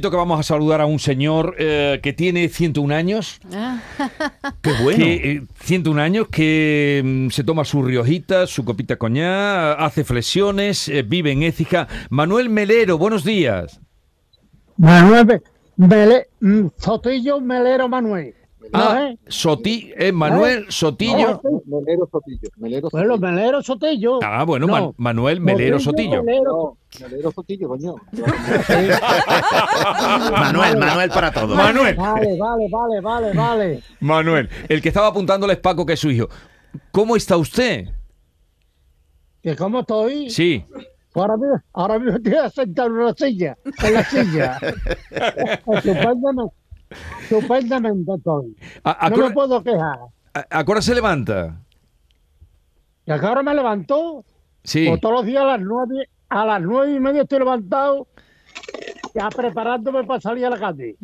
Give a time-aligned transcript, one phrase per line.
[0.00, 3.38] que vamos a saludar a un señor eh, que tiene 101 años.
[4.62, 4.96] Qué bueno.
[5.04, 10.88] Que, eh, 101 años, que mm, se toma su riojita, su copita coñá, hace flexiones,
[10.88, 11.88] eh, vive en Écija.
[12.08, 13.80] Manuel Melero, buenos días.
[14.78, 15.42] Manuel
[15.76, 18.32] Mele- mm, Sotillo Melero Manuel.
[18.72, 19.18] Ah, ¿No, eh?
[19.28, 21.40] Soti, eh, Manuel Sotillo.
[21.44, 22.48] No, Melero Sotillo.
[22.56, 23.32] Melero Bueno, Sotillo.
[23.32, 24.18] Melero Sotillo.
[24.22, 24.72] Ah, bueno, No.
[24.72, 26.22] Man- Manuel Melero Sotillo.
[26.22, 26.76] Melero.
[27.00, 27.94] No, Melero Sotillo, coño.
[30.32, 31.56] Manuel, Manuel para todos.
[31.56, 33.82] Manuel, Vale, vale, vale, vale, vale.
[34.00, 36.28] Manuel, el que estaba apuntándoles Paco, que es su hijo.
[36.90, 37.88] ¿Cómo está usted?
[39.42, 40.30] ¿Que cómo estoy?
[40.30, 40.64] Sí.
[41.14, 44.58] Ahora mismo, ahora mismo estoy sentado en una silla, en la silla.
[45.10, 46.54] estupendamente,
[47.22, 48.56] estupendamente estoy.
[48.84, 49.98] ¿A, a No qué me hora- puedo quejar.
[50.34, 51.60] a- a qué hora se levanta?
[53.06, 54.24] Y acá ahora me levantó,
[54.64, 54.86] Sí.
[54.88, 58.06] pues todos los días a las nueve, a las nueve y media estoy levantado,
[59.14, 60.96] ya preparándome para salir a la calle.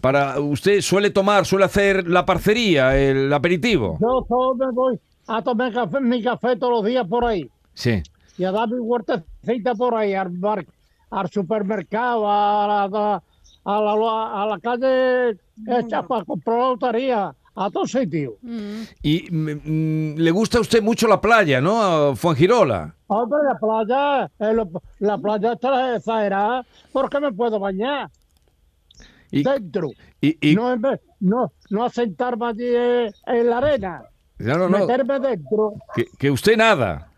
[0.00, 3.98] Para usted suele tomar, suele hacer la parcería, el aperitivo.
[4.00, 8.02] Yo solo me voy a tomar café, mi café todos los días por ahí Sí.
[8.38, 10.66] y a dar mi huertecita por ahí al, bar-
[11.10, 13.22] al supermercado, a la, a,
[13.68, 15.36] a la, a la calle
[15.66, 18.34] hecha para comprar lotería, a todos sitios.
[19.02, 21.82] Y mm, mm, le gusta a usted mucho la playa, ¿no?
[21.82, 22.94] A Fuengirola.
[23.08, 28.08] Hombre, la playa, eh, lo- la playa está exagerada porque me puedo bañar
[29.30, 29.90] Y, dentro.
[30.20, 34.02] y- y- No, en vez- no, no a sentarme allí eh, en la arena,
[34.38, 35.74] no, no, no, meterme dentro.
[35.94, 37.08] que, que usted nada,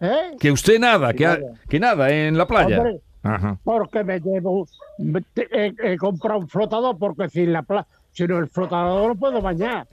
[0.00, 0.36] ¿eh?
[0.38, 1.26] que usted nada, que,
[1.68, 2.78] que nada en la playa.
[2.78, 3.58] Hombre, Ajá.
[3.64, 4.66] porque me llevo,
[4.98, 9.08] me- te- he, he comprado un flotador porque sin la pla si no el flotador
[9.10, 9.86] no puedo bañar.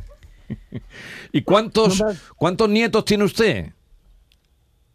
[1.34, 2.02] ¿Y cuántos,
[2.38, 3.74] cuántos nietos tiene usted?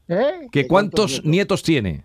[0.09, 0.49] ¿Eh?
[0.51, 1.25] ¿Que ¿De cuántos cuántos nietos?
[1.31, 1.63] nietos?
[1.63, 2.05] tiene?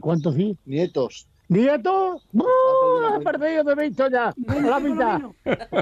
[0.00, 0.56] ¿Cuántos sí?
[0.66, 1.26] Nietos.
[1.48, 2.26] ¿Nietos?
[2.98, 3.20] ¡Uh!
[3.20, 5.20] He perdido de visto ya, la mitad.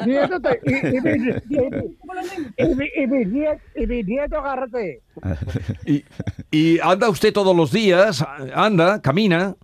[0.07, 5.03] Nietos te- y, y, mi- y, y, y mis nietos, y mis nietos, agárrate.
[5.87, 6.05] Y,
[6.51, 8.25] y anda usted todos los días,
[8.55, 9.55] anda, camina.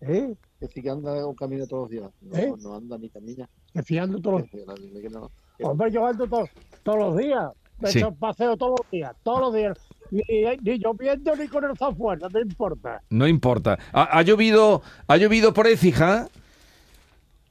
[0.00, 0.34] ¿Eh?
[0.58, 2.10] Que sí que anda un camino todos los días.
[2.20, 2.52] No, ¿Eh?
[2.62, 3.48] no anda ni camina.
[3.74, 5.30] Me fiando todos los que no.
[5.62, 6.48] Hombre, yo ando to-
[6.82, 7.50] todos los días.
[7.78, 7.98] Me Sí.
[7.98, 9.78] echo paseo todos los días, todos los días.
[10.12, 10.22] Ni,
[10.62, 13.00] ni lloviendo ni con el afuera, no importa.
[13.10, 13.78] No importa.
[13.94, 16.28] ¿Ha, ha llovido, ha llovido por Écija?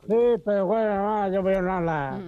[0.07, 0.95] Sí, pero bueno,
[1.27, 2.19] no, yo veo nada.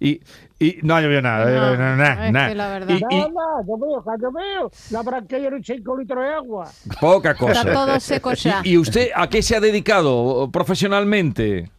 [0.00, 0.20] Y,
[0.58, 1.44] y no ha llovido nada.
[1.44, 2.48] No, eh, nada, es nada.
[2.48, 4.70] que la verdad- Y- y Nada, yo veo, que yo veo.
[4.90, 6.70] La branquilla en 5 litros de agua.
[7.00, 7.60] poca cosa.
[7.60, 8.60] Está todo seco ya.
[8.64, 11.70] ¿Y, y usted a qué se ha dedicado profesionalmente?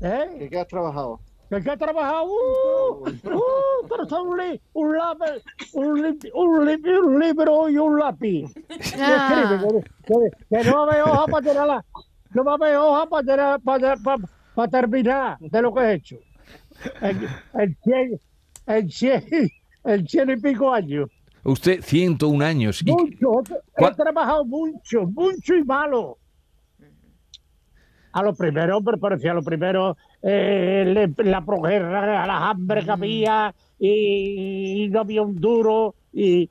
[0.00, 0.24] ¿Eh?
[0.38, 1.20] ¿Qué, qué has trabajado?
[1.50, 2.24] ¿El que ha trabajado?
[2.26, 3.04] ¡Uh!
[3.06, 4.20] ¡Uh!
[4.20, 5.42] Un, li- un, lápiz,
[5.74, 8.46] un, li- un, li- un libro y un lápiz.
[8.68, 9.56] Y Ah.
[9.58, 11.84] escribe, que, que- que no va a haber hoja para tener la-
[12.34, 14.22] no va a haber hoja para, tener- para, para,
[14.54, 16.16] para terminar de lo que he hecho.
[17.00, 18.20] El, el, cien,
[18.66, 19.24] el, cien,
[19.84, 21.08] el cien y pico años.
[21.44, 22.82] Usted 101 años.
[22.84, 23.40] Y, Mucho.
[23.54, 26.18] He, ¿Cuál- trabajado mucho, mucho y malo.
[28.18, 32.90] A lo primero, me parecía a lo primero eh, le- la proguerra, las hambre que
[32.90, 35.94] había y, y no había un duro.
[36.14, 36.48] y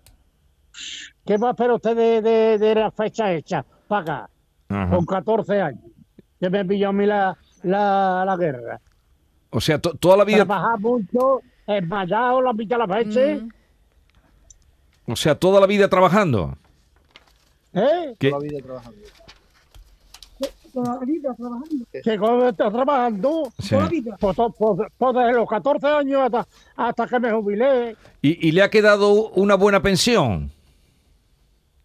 [1.25, 4.29] ¿Qué va a esperar usted de, de, de la fecha hecha para acá?
[4.69, 4.95] Ajá.
[4.95, 5.81] Con 14 años.
[6.39, 8.79] Que me pilló a mí la, la, la guerra.
[9.49, 13.41] O sea, to- toda la vida, Trabajar mucho, desmayado la mitad de las veces.
[13.41, 15.11] Mm.
[15.11, 16.55] o sea, toda la vida trabajando.
[17.73, 18.15] ¿Eh?
[18.19, 18.99] Toda la vida trabajando.
[22.03, 23.75] Que cuando está trabajando, Sí.
[24.19, 28.51] pues, to- pues- pues desde los 14 años hasta, hasta que me jubilé, Y, y
[28.51, 30.51] le ha quedado una buena pensión.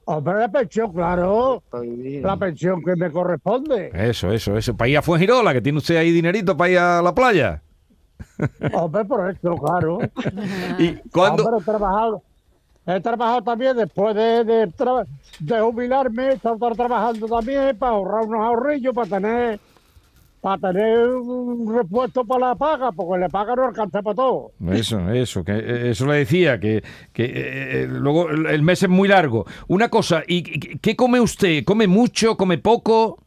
[0.05, 3.91] hombre, la pensión, claro, la pensión que me corresponde.
[3.95, 4.77] Eso, eso, eso.
[4.77, 7.63] Para ir a Fuengirola, que tiene usted ahí dinerito para ir a la playa.
[8.73, 9.99] Hombre, por eso, claro.
[10.79, 11.45] ¿Y cuándo?
[11.45, 12.23] Hombre, he trabajado,
[12.97, 14.73] he trabajado también después de, de,
[15.41, 19.61] de jubilarme, he estado trabajando también para ahorrar unos ahorrillos, para tener
[20.41, 24.53] para tener un repuesto para la paga, porque la paga no alcanza para todo.
[24.71, 26.83] Eso, eso, que eh, eso le decía, que,
[27.13, 29.45] que eh, eh, luego el mes es muy largo.
[29.69, 30.43] Una cosa, ¿y
[30.79, 31.63] qué- come usted?
[31.67, 32.39] ¿Come mucho?
[32.39, 33.19] ¿Come poco?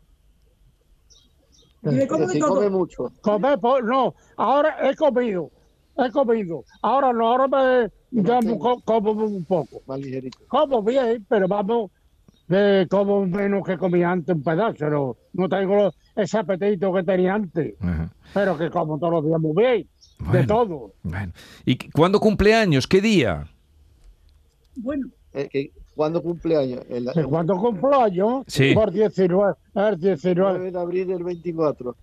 [1.84, 3.12] Sí come mucho.
[3.22, 5.52] Comer, po- no, ahora he comido,
[5.98, 6.64] he comido.
[6.82, 7.90] Ahora no, ahora me
[8.60, 9.82] co- como un poco.
[9.88, 10.38] Más ligerito.
[10.48, 11.92] Como bien, pero vamos,
[12.50, 14.90] eh, como menos que comía antes un pedazo.
[14.90, 18.10] No, no tengo ese apetito que tenía antes, Ajá.
[18.34, 19.88] pero que como todos los días muy bien,
[20.20, 20.48] de Bueno.
[20.48, 20.92] todo.
[21.04, 21.32] Bueno.
[21.66, 22.86] ¿Y cuándo cumple años?
[22.88, 23.48] ¿Qué día?
[25.34, 26.82] Eh, que, ¿Cuándo cumpleaños?
[26.90, 28.44] El, ¿De cuándo cumpleaños?
[28.48, 28.74] Sí.
[28.74, 31.96] Por 19, el 19 9 de abril del 24.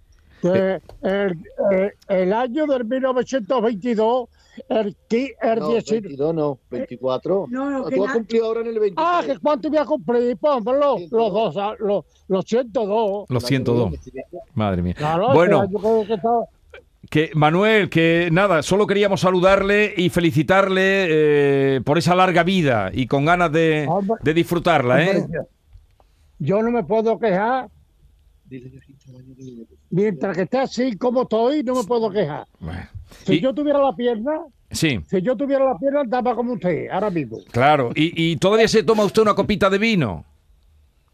[0.43, 1.39] de- el,
[1.73, 4.29] eh, el año del 1922,
[4.69, 7.47] el, qui- el No, 19 22 no, 24.
[7.51, 8.95] No, no, que Tú has cumplido ahora en el 23.
[8.99, 13.27] Ah, que cuánto voy a cumplir, pónmelo, los dos, los, los 102.
[13.31, 13.93] Los 102.
[14.55, 14.95] Madre mía.
[14.95, 16.41] Claro, Bueno, este año que- está-
[17.09, 21.07] que Manuel, que nada, solo queríamos saludarle y felicitarle
[21.77, 24.17] eh, por esa larga vida y con ganas de, Hombre.
[24.23, 25.27] de disfrutarla, ¿eh?
[26.39, 27.69] Yo no me puedo quejar.
[29.91, 32.47] Mientras que esté así como estoy, no me puedo quejar.
[32.59, 32.89] Bueno.
[33.25, 36.89] Si Y- yo tuviera la pierna, Sí, si yo tuviera la pierna, andaba como usted,
[36.91, 37.39] ahora mismo.
[37.51, 37.91] claro.
[37.95, 40.25] Y, y todavía se toma usted una copita de vino.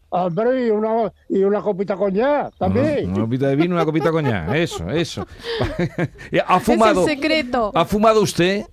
[0.09, 3.09] Hombre, y una, y una copita coñac también.
[3.11, 4.53] Una copita de vino, una copita coñac.
[4.55, 5.27] Eso, eso.
[6.47, 7.01] ¿Ha Es fumado?
[7.01, 7.71] el secreto.
[7.75, 8.63] ¿Ha fumado usted?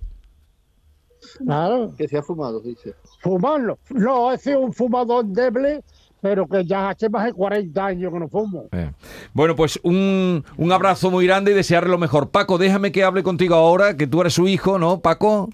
[1.39, 2.93] Claro, Que se ha fumado, dice.
[3.19, 3.77] fumarlo.
[3.89, 5.83] No, he sido un fumador deble,
[6.25, 8.63] pero que ya hace más de 40 años que no fumo.
[8.71, 8.89] Eh.
[9.31, 12.31] Bueno, pues un, un abrazo muy grande y desearle lo mejor.
[12.31, 15.51] Paco, déjame que hable contigo ahora, que tú eres su hijo, ¿no, Paco?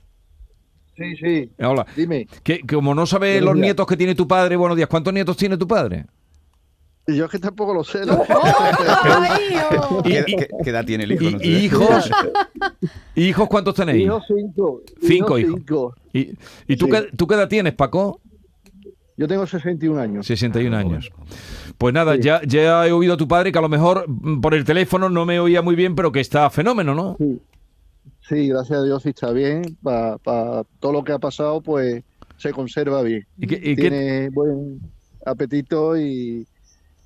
[0.95, 1.51] Sí, sí.
[1.61, 1.85] Hola.
[1.93, 2.25] Dime.
[2.41, 3.63] Que, que como no sabe Buenos los días.
[3.65, 4.87] nietos que tiene tu padre, buenos días.
[4.87, 6.05] ¿Cuántos nietos tiene tu padre?
[7.05, 8.05] Y yo es que tampoco lo sé.
[8.05, 8.21] ¿no?
[8.33, 10.01] Oh.
[10.05, 11.23] Y- ¿Qué, qué- qué edad tiene el hijo?
[11.25, 12.09] ¿Y, No hijos?
[13.15, 14.05] ¿Hijos cuántos tenéis?
[14.05, 14.81] Hijos cinco.
[15.01, 15.59] Cinco hijos hijos.
[15.59, 15.95] cinco.
[16.13, 16.91] ¿Y, y tú, Sí.
[16.91, 18.20] qué, tú qué edad tienes, Paco?
[19.17, 20.25] Yo tengo 61 años.
[20.25, 21.11] 61 años.
[21.77, 24.53] Pues nada, ya, ya he oído a tu padre que a lo mejor mm, por
[24.53, 27.15] el teléfono no me oía muy bien, pero que está fenómeno, ¿no?
[27.19, 27.39] Sí.
[28.27, 29.77] Sí, gracias a Dios sí está bien.
[29.83, 30.17] Para
[30.79, 32.03] todo lo que ha pasado, pues
[32.37, 33.25] se conserva bien.
[33.37, 34.79] ¿Y qué- y qué- Tiene buen
[35.25, 36.47] apetito y,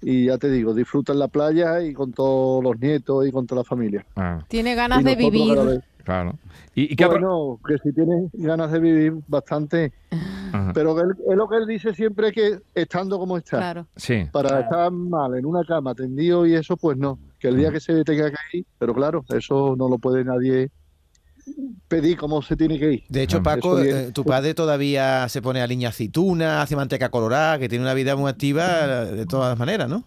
[0.02, 3.48] y ya te digo, disfruta en la playa y con todos los nietos y con
[3.48, 4.06] toda la familia.
[4.16, 5.58] Ah, Tiene ganas de vivir.
[6.04, 6.36] claro.
[6.76, 9.92] ¿Y, y qué Bueno, que si tienes ganas de vivir bastante,
[10.76, 13.88] pero él- es lo que él dice siempre que estando como está, Claro.
[13.96, 14.26] Sí.
[14.32, 17.80] para estar mal en una cama tendido y eso, pues no, que el día que
[17.80, 20.70] se tenga que ir, pero claro, eso no lo puede nadie
[21.88, 23.04] pedir cómo se tiene que ir.
[23.08, 27.60] De hecho, Paco, eh, tu padre todavía se pone a liña aceituna, hace manteca colorada,
[27.60, 30.04] que tiene una vida muy activa de todas maneras, ¿no?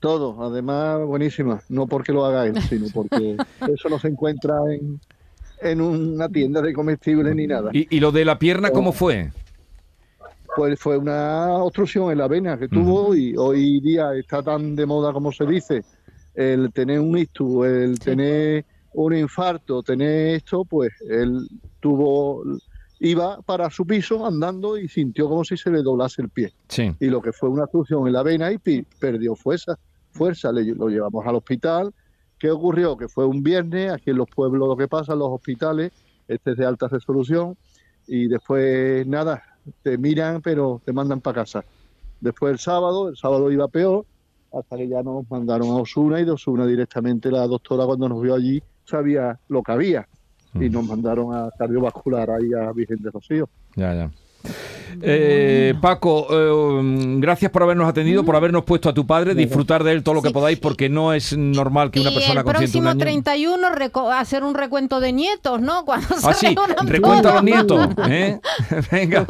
[0.00, 3.36] Todo, además buenísima, no porque lo haga él, sino porque
[3.72, 5.00] eso no se encuentra en,
[5.60, 7.70] en una tienda de comestibles ni nada.
[7.72, 9.30] ¿Y, y lo de la pierna cómo fue?
[10.54, 14.84] Pues fue una obstrucción en la vena que tuvo y hoy día está tan de
[14.84, 15.82] moda como se dice,
[16.34, 18.64] el tener un ictus, el tener
[18.94, 21.48] un infarto, tener esto, pues él
[21.80, 22.42] tuvo,
[23.00, 26.52] iba para su piso andando y sintió como si se le doblase el pie.
[26.68, 26.94] Sí.
[27.00, 29.78] Y lo que fue una obstrucción en la vena y perdió fuerza,
[30.10, 31.94] fuerza, le, lo llevamos al hospital.
[32.38, 32.96] ¿Qué ocurrió?
[32.96, 35.92] Que fue un viernes, aquí en los pueblos lo que pasa, en los hospitales,
[36.28, 37.56] este es de alta resolución,
[38.06, 39.42] y después nada,
[39.82, 41.64] te miran pero te mandan para casa.
[42.20, 44.06] Después el sábado, el sábado iba peor,
[44.52, 48.22] hasta que ya nos mandaron a Osuna y de Osuna directamente la doctora cuando nos
[48.22, 50.08] vio allí sabía lo que había
[50.54, 53.48] y nos mandaron a cardiovascular ahí a Virgen de Rocío.
[53.74, 54.10] Ya, ya.
[55.04, 59.92] Eh, Paco, eh, gracias por habernos atendido, por habernos puesto a tu padre, disfrutar de
[59.92, 60.34] él todo lo que Sí.
[60.34, 63.02] podáis, porque no es normal que una y persona el con 101 próximo años...
[63.02, 65.84] 31 reco- hacer un recuento de nietos, ¿no?
[65.86, 66.56] Cuando Ah, se sí,
[66.86, 67.88] recuenta a los nietos.
[68.08, 68.38] ¿eh?
[68.92, 69.26] Venga,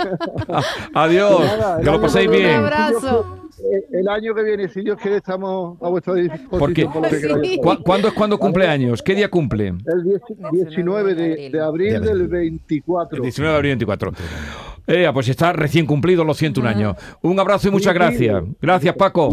[0.94, 2.56] adiós, Nada, que lo paséis nada, Un bien.
[2.56, 3.38] abrazo.
[3.58, 6.58] Eh, El año que viene, si Dios quiere, estamos a vuestra disposición.
[6.58, 7.20] Porque- Sí.
[7.20, 7.58] queráis.
[7.62, 9.00] ¿Cu- ¿Cuándo es cuando cumple años?
[9.02, 9.68] ¿Qué día cumple?
[9.68, 10.20] El 10
[10.66, 13.16] 19 de, de abril del 24.
[13.18, 14.12] El 19 de abril 24.
[14.86, 16.96] Eh, pues está recién cumplido los 101 años.
[17.20, 18.42] Un abrazo y muchas gracias.
[18.60, 19.30] Gracias, Paco.